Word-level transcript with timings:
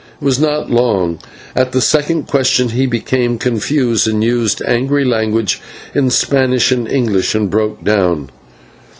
It 0.19 0.25
was 0.25 0.39
not 0.39 0.71
long. 0.71 1.19
At 1.55 1.73
the 1.73 1.79
second 1.79 2.25
question 2.25 2.69
he 2.69 2.87
became 2.87 3.37
confused, 3.37 4.07
used 4.07 4.59
angry 4.65 5.05
language 5.05 5.61
in 5.93 6.09
Spanish 6.09 6.71
and 6.71 6.87
English, 6.87 7.35
and 7.35 7.51
broke 7.51 7.83
down. 7.83 8.31